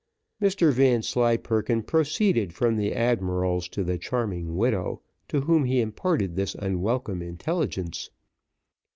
[0.41, 6.55] Mr Vanslyperken proceeded from the admiral's to the charming widow, to whom he imparted this
[6.55, 8.09] unwelcome intelligence.